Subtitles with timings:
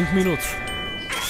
[0.00, 0.46] 5 minutos.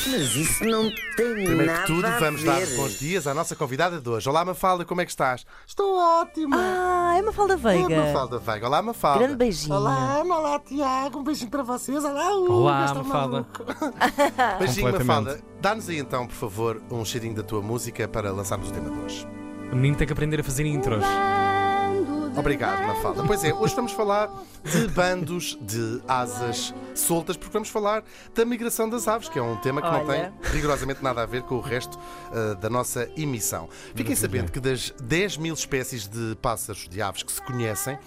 [0.06, 2.46] Mas isso não tem Primeiro nada que tudo, a vamos ver.
[2.46, 4.29] dar bons dias à nossa convidada de hoje.
[4.29, 5.45] Olá, Mafalda, como é que estás?
[5.67, 6.56] Estou ótima.
[6.56, 7.96] Ah, é Mafalda É Veiga.
[8.06, 8.67] Mafalda Veiga.
[8.69, 9.19] Olá, Mafalda.
[9.19, 9.75] Grande beijinho.
[9.75, 11.19] Olá, Ana, olá, Tiago.
[11.19, 12.04] Um beijinho para vocês.
[12.04, 12.53] Olá, Hugo.
[12.53, 13.46] Olá, é Mafalda.
[14.60, 14.92] Beijinho.
[14.92, 15.40] Mafalda.
[15.60, 19.00] Dá-nos aí então, por favor, um cheirinho da tua música para lançarmos o tema de
[19.00, 19.27] hoje.
[19.73, 21.05] O menino tem que aprender a fazer intros.
[22.37, 23.23] Obrigado, Mafalda.
[23.24, 24.30] Pois é, hoje vamos falar
[24.65, 29.56] de bandos de asas soltas, porque vamos falar da migração das aves, que é um
[29.56, 30.33] tema que não Olha.
[30.41, 31.98] tem rigorosamente nada a ver com o resto
[32.33, 33.69] ah, da nossa emissão.
[33.95, 37.98] Fiquem sabendo que das 10 mil espécies de pássaros, de aves que se conhecem,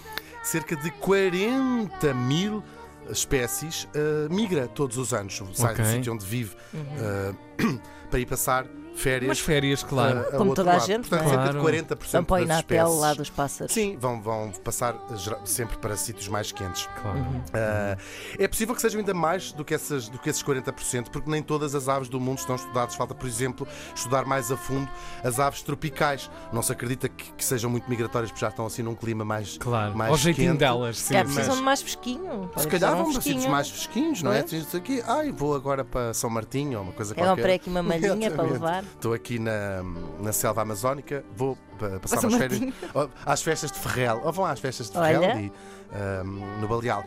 [0.44, 2.64] cerca de 40 mil
[3.12, 5.84] espécies ah, migra todos os anos, sai Ok.
[5.84, 7.34] do sítio onde vive ah,
[8.10, 9.28] para ir passar férias.
[9.30, 10.20] Umas férias, claro.
[10.20, 10.86] a Como toda a lado.
[10.86, 11.46] gente, Portanto, não é?
[11.74, 13.74] cerca de 40% São para o das Inatel lá dos pássaros.
[13.74, 16.88] Sim, vão, vão passar eh, sempre para sítios mais quentes.
[17.02, 17.26] claro.
[17.56, 17.98] Ah,
[18.38, 21.42] é possível que sejam ainda mais do que, essas, do que esses 40%, porque nem
[21.42, 22.94] todas as aves do mundo estão estudadas.
[22.94, 24.88] Falta, por exemplo, estudar mais a fundo
[25.24, 26.30] as aves tropicais.
[26.52, 29.58] Não se acredita que, que sejam muito migratórias, porque já estão assim num clima mais.
[29.58, 29.98] Claro.
[29.98, 30.60] mais Ao jeitinho quente.
[30.60, 31.16] delas, sim.
[31.16, 32.52] Mas- precisam de mais fresquinho.
[32.58, 33.50] Se calhar vão um fresquinho.
[33.50, 34.40] mais fresquinhos, não é?
[34.40, 34.44] É.
[34.44, 37.42] Tens aqui, ai, vou agora para São Martinho ou uma coisa Pegam qualquer.
[37.44, 38.84] para aqui uma malhinha para levar.
[38.84, 39.84] Estou aqui na,
[40.20, 42.62] na selva amazónica, vou pa- passar umas férias
[42.94, 44.22] oh, às festas de Ferrel.
[44.24, 45.20] Ou vão às festas de Olha.
[45.20, 45.52] Ferrel e,
[45.94, 47.04] ahm, no Baleal.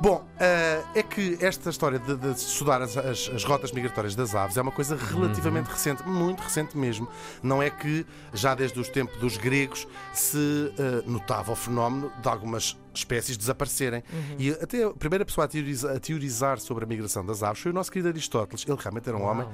[0.00, 4.34] Bom, ah, é que esta história de, de estudar as, as- as rotas migratórias das
[4.34, 7.08] aves é uma coisa relativamente recente, muito recente mesmo.
[7.42, 12.28] Não é que já desde os tempos dos gregos se ah, notava o fenómeno de
[12.28, 14.04] algumas espécies desaparecerem.
[14.38, 17.72] E até a primeira pessoa a teorizar, a teorizar sobre a migração das aves foi
[17.72, 18.64] o nosso querido Aristóteles.
[18.68, 19.46] Ele realmente era um homem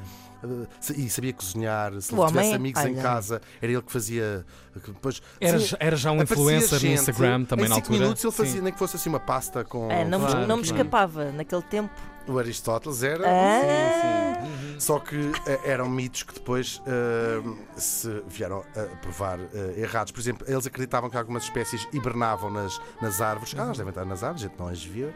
[0.42, 0.66] Uh,
[0.97, 3.03] e sabia cozinhar, se O ele tivesse homem, amigos em olha.
[3.03, 4.47] casa, era ele que fazia.
[4.84, 7.98] Que Depois, Era, era já um influencer no gente, Instagram também em na altura.
[7.98, 8.61] minutos ele fazia, Sim.
[8.62, 9.91] nem que fosse assim uma pasta com.
[9.91, 11.91] É, não, me- Claro, não me escapava naquele tempo.
[12.26, 13.24] O Aristóteles era.
[13.26, 14.46] Ah,
[14.78, 17.42] Só que eh, eram mitos que depois eh,
[17.76, 20.10] se vieram a provar eh, errados.
[20.10, 23.54] Por exemplo, eles acreditavam que algumas espécies hibernavam nas, nas árvores.
[23.59, 25.12] Ah, elas devem estar nas árvores, a gente não as viu.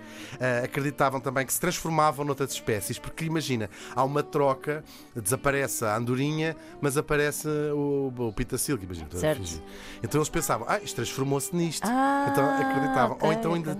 [0.62, 6.56] Acreditavam também que se transformavam noutras espécies, porque imagina, há uma troca, desaparece a andorinha,
[6.80, 9.08] mas aparece o, o pitacilgo, imagina.
[9.14, 9.38] Certo.
[9.38, 9.62] fingir.
[10.02, 11.86] Então eles pensavam, ah, isto transformou-se nisto.
[11.86, 13.16] Ah, então acreditavam.
[13.20, 13.74] Ou ok, então ainda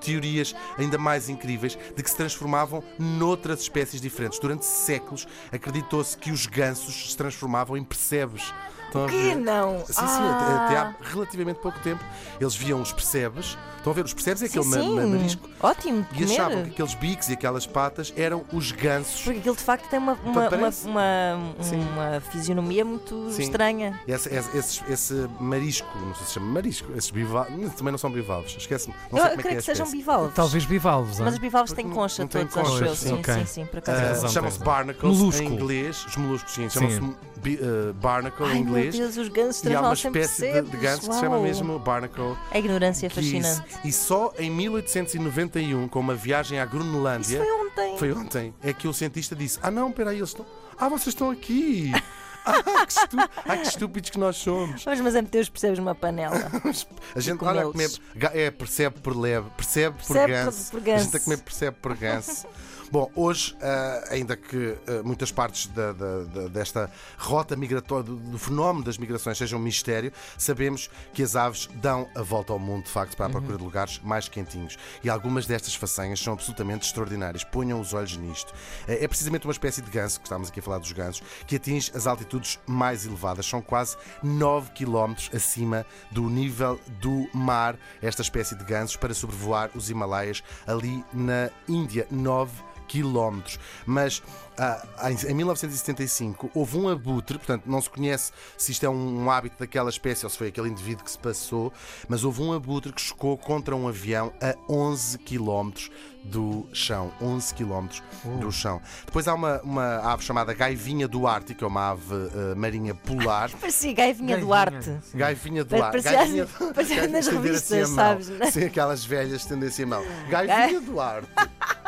[0.00, 2.63] teorias ainda mais incríveis de que se transformavam
[2.98, 4.38] noutras espécies diferentes.
[4.38, 8.52] Durante séculos acreditou-se que os gansos se transformavam em percebes.
[8.94, 9.34] Estão a que ver?
[9.36, 9.78] não?
[9.86, 10.94] Sim, sim, até, até Ah.
[11.00, 12.02] há relativamente pouco tempo
[12.40, 13.58] eles viam os percebes.
[13.78, 14.04] Estão a ver?
[14.06, 15.10] Os percebes é Sim, aquele ma- sim.
[15.18, 15.50] marisco.
[15.60, 16.70] Ótimo E achavam que comer.
[16.72, 19.20] aqueles bicos e aquelas patas eram os gansos.
[19.22, 21.80] Porque aquilo de facto tem uma, uma, uma, uma, Sim.
[21.92, 23.42] uma fisionomia muito Sim.
[23.42, 24.00] estranha.
[24.08, 27.98] Esse, esse, esse- esse marisco, não sei se se chama marisco, esses bivalves, também não
[27.98, 28.94] são bivalves, esquece-me.
[29.12, 30.34] Não Eu sei como é que creio é que sejam bivalves.
[30.34, 31.18] Talvez bivalves.
[31.20, 31.30] Mas ah?
[31.32, 32.96] os bivalves têm concha não todos, acho concha, eu.
[32.96, 33.08] sim.
[33.08, 33.34] Sim, Ok.
[33.34, 33.98] sim, sim, por acaso.
[34.00, 35.42] Ah, é razão, chamam-se barnacles Molusco.
[35.42, 36.04] em inglês.
[36.06, 37.04] Os moluscos, sim, chamam-se Sim.
[37.10, 39.14] uh, barnacle Ai em meu inglês.
[39.14, 42.36] Deus, os gansos E há uma espécie de, de ganso que se chama mesmo barnacle.
[42.50, 43.62] A ignorância é fascinante.
[43.84, 47.98] E só em 1891, com uma viagem à Isso Groenlândia, foi ontem.
[47.98, 50.46] foi ontem, é que o cientista disse: Ah, não, peraí, eles estão.
[50.78, 51.92] Ah, vocês estão aqui!
[52.46, 53.16] Ah, que, estu...
[53.18, 54.84] ah, que estúpidos que nós somos!
[54.84, 56.36] Mas, mas é os percebes numa panela.
[57.16, 57.90] A gente olha a comer.
[58.14, 60.64] ga- É, percebe por leve, percebe por Percebe ganso.
[60.64, 61.04] por- por A ganso.
[61.04, 62.46] gente a comer percebe por ganso.
[62.92, 68.84] Bom, hoje, ah, ainda que ah, muitas partes da- da- desta rota migratória, do, fenómeno
[68.84, 72.90] das migrações sejam um mistério, sabemos que as aves dão a volta ao mundo, de
[72.90, 74.76] facto, para a procura de lugares mais quentinhos.
[75.02, 77.42] E algumas destas façanhas são absolutamente extraordinárias.
[77.42, 78.52] Ponham os olhos nisto.
[78.86, 81.56] É é precisamente uma espécie de ganso, que estamos aqui a falar dos gansos, que
[81.56, 83.44] atinge as altitudes mais elevadas.
[83.46, 89.70] São quase 9 km acima do nível do mar, esta espécie de gansos, para sobrevoar
[89.74, 92.06] os Himalaias ali na Índia.
[92.10, 92.52] 9
[92.86, 93.58] quilómetros.
[93.86, 94.22] Mas
[94.56, 99.30] ah, em em 1975 houve um abutre, portanto não se conhece se isto é um
[99.30, 101.72] hábito daquela espécie ou se foi aquele indivíduo que se passou,
[102.08, 105.90] mas houve um abutre que chocou contra um avião a 11 quilómetros
[106.22, 107.12] do chão.
[107.20, 108.02] 11 quilómetros
[108.40, 108.80] do chão.
[109.04, 112.94] Depois há uma, uma ave chamada gaivinha do Ártico, que é uma ave ah, marinha
[112.94, 113.50] polar.
[113.60, 114.92] Parecia Gaivinha Duarte.
[115.14, 116.04] Gaivinha do Ártico.
[116.10, 118.50] parecia parecia nas revistas, sabes, né?
[118.50, 120.04] Sim, aquelas velhas assim a mão.
[120.28, 121.00] Gaivinha do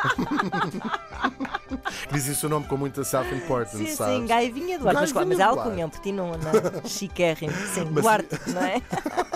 [1.21, 2.11] Ártico.
[2.11, 4.15] Dizem o nome com muita self-importance, Sim, sabes?
[4.21, 4.99] sim, Gaivinha Duarte.
[5.01, 5.83] Mas, Gaivinha mas é Duarte.
[5.83, 6.85] um petit não, não.
[6.89, 7.53] Chiquérrimo.
[7.73, 8.81] Sim, Mas- Duarte, não é?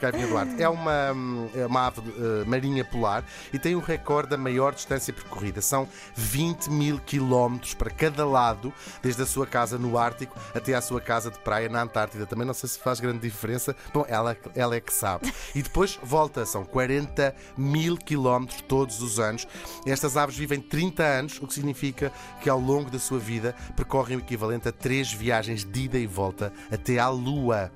[0.00, 0.62] Gaivina do Arte.
[0.62, 1.14] É uma,
[1.54, 5.60] é uma ave eh, marinha polar e tem o recorde da maior distância percorrida.
[5.60, 8.72] São 20 mil quilómetros para cada lado,
[9.02, 12.26] desde a sua casa no Ártico até à sua casa de praia na Antártida.
[12.26, 13.74] Também não sei se faz grande diferença.
[13.92, 15.32] Bom, ela, ela é que sabe.
[15.54, 19.46] E depois volta, são 40 mil quilómetros todos os anos.
[19.86, 24.16] Estas aves vivem 30 anos, o que significa que ao longo da sua vida percorrem
[24.16, 27.70] o equivalente a três viagens de ida e volta até à Lua.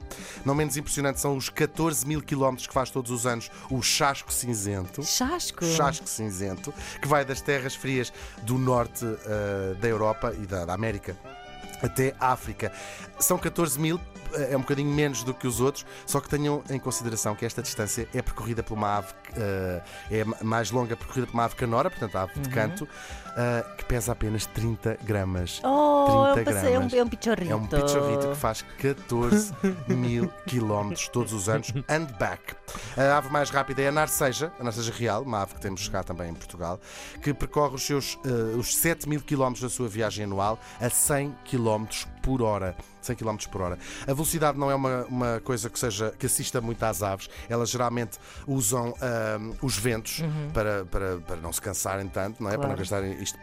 [0.44, 4.32] Não menos impressionante são os 14 mil quilómetros que faz todos os anos o Chasco
[4.32, 5.02] Cinzento.
[5.02, 5.64] Chasco.
[5.64, 8.12] Chasco Cinzento, que vai das terras frias
[8.42, 11.16] do norte eh, da Europa e da, da América
[11.84, 12.72] até África.
[13.18, 14.00] São 14 mil,
[14.32, 17.44] eh, é um bocadinho menos do que os outros, só que tenham em consideração que
[17.44, 21.54] esta distância é percorrida por uma ave, eh, é mais longa percorrida por uma ave
[21.54, 22.88] canora, portanto a ave de canto,
[23.36, 25.60] eh, que pesa apenas 30 gramas.
[25.62, 26.94] Oh, 30 eu passei, é um, gramas.
[26.94, 27.52] é um pichorrito.
[27.52, 29.52] É um pichorrito que faz 14
[29.88, 32.54] mil quilómetros todos os anos and back.
[32.96, 36.02] A ave mais rápida é a narceja, a narceja real, uma ave que temos cá
[36.02, 36.80] também em Portugal,
[37.22, 41.36] que percorre os seus eh, os 7 mil quilómetros da sua viagem anual a 100
[41.44, 41.73] quilómetros
[42.22, 42.76] por hora.
[43.00, 43.78] 100 km por hora.
[44.02, 47.28] A velocidade não é uma, uma coisa que seja que assista muito às aves.
[47.48, 50.22] Elas geralmente usam ah, os ventos
[50.52, 52.56] para, para, para não se cansarem tanto, não é?
[52.56, 52.78] Para não Claro.
[52.78, 53.38] gastarem isto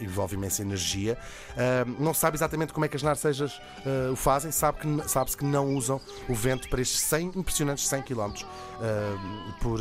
[0.00, 1.16] envolve imensa energia.
[1.56, 5.08] Ah, não se sabe exatamente como é que as narcejas ah, o fazem, sabe que,
[5.08, 8.32] sabe-se que não usam o vento para estes 100, impressionantes 100 km
[8.80, 9.80] ah, por.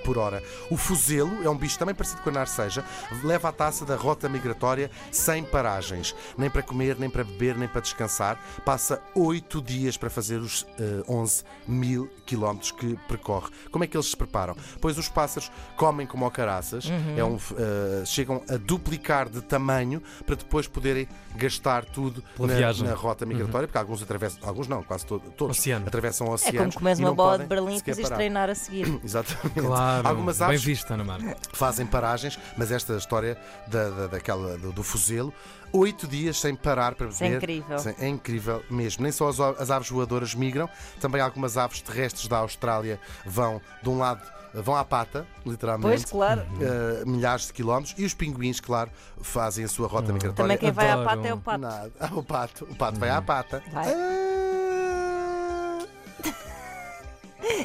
[0.00, 0.42] Por hora.
[0.70, 2.84] O fuzelo é um bicho também parecido com a narceja,
[3.22, 7.68] leva a taça da rota migratória sem paragens, nem para comer, nem para beber, nem
[7.68, 8.38] para descansar.
[8.64, 13.50] Passa oito dias para fazer os eh, 11 mil quilómetros que percorre.
[13.70, 14.56] Como é que eles se preparam?
[14.80, 16.84] Pois os pássaros comem como ao caraças,
[17.16, 22.94] é um, eh, chegam a duplicar de tamanho para depois poderem gastar tudo na, na
[22.94, 25.86] rota migratória, porque alguns atravessam, alguns não, quase to- todos Oceano.
[25.86, 26.74] atravessam É oceanos.
[26.74, 28.16] como comes e uma bola de Berlim e parar.
[28.16, 28.98] treinar a seguir.
[29.04, 29.60] Exatamente.
[29.60, 29.89] Claro.
[30.04, 31.36] Algumas Bem aves visto, Ana Marta.
[31.52, 35.32] fazem paragens, mas esta história da, da- daquela, do, do fuzelo,
[35.72, 37.36] oito dias sem parar para é beber.
[37.36, 37.78] incrível.
[37.78, 39.02] Sim, é incrível mesmo.
[39.02, 40.68] Nem só as, as aves voadoras migram,
[41.00, 44.20] também algumas aves terrestres da Austrália vão de um lado.
[44.52, 46.42] Vão à pata, Pois, literalmente, claro.
[46.60, 48.90] eh, milhares de quilómetros, e os pinguins, claro,
[49.22, 50.42] fazem a sua rota migratória.
[50.42, 51.58] Também quem vai à pata é o pato.
[51.60, 51.92] Nada.
[52.00, 52.64] Ah, o pato.
[52.68, 53.62] O pato vai à pata.
[53.72, 53.92] Vai.
[53.94, 54.29] Ah.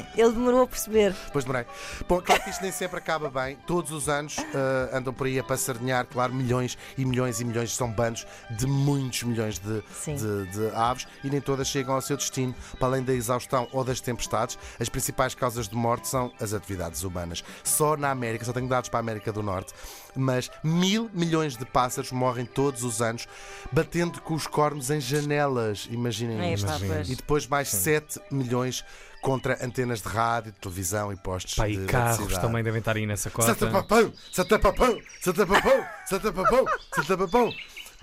[0.16, 1.14] Ele demorou a perceber.
[1.32, 1.66] Pois demorei.
[2.08, 3.56] Bom, claro que isto nem sempre acaba bem.
[3.66, 7.74] Todos os anos ah, andam por aí a passardinhar, claro, milhões e milhões e milhões.
[7.74, 12.16] São bandos de muitos milhões de, de, de aves e nem todas chegam ao seu
[12.16, 12.54] destino.
[12.78, 17.02] Para além da exaustão ou das tempestades, as principais causas de morte são as atividades
[17.02, 17.44] humanas.
[17.64, 19.72] Só na América, só tenho dados para a América do Norte,
[20.16, 23.26] mas mil milhões de pássaros morrem todos os anos
[23.72, 25.88] batendo com os cornos em janelas.
[25.90, 26.66] Imaginem isto.
[26.66, 27.10] está, pois.
[27.10, 28.84] E depois mais 7 milhões
[29.22, 32.46] contra antenas de rádio, de televisão e postos Pá, de e carros eletricidade.
[32.46, 33.48] também devem estar aí nessa cota.
[33.48, 36.64] Satapapão, satapapão, satapapão, satapapão,
[36.94, 37.54] satapapão.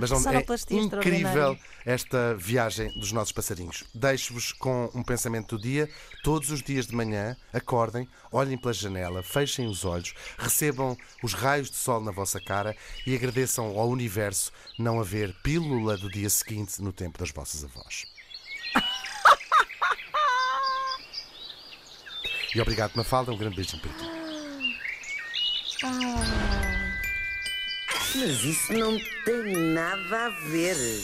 [0.10, 3.84] Mas não, é incrível esta viagem dos nossos passarinhos.
[3.94, 5.90] Deixo-vos com um pensamento do dia.
[6.24, 11.70] Todos os dias de manhã, acordem, olhem pela janela, fechem os olhos, recebam os raios
[11.70, 16.82] de sol na vossa cara e agradeçam ao universo não haver pílula do dia seguinte
[16.82, 18.06] no tempo das vossas avós.
[22.56, 23.32] E obrigado, Mafalda.
[23.32, 24.24] Um grande beijinho para ti.
[28.16, 31.04] Mas isso não tem nada a ver.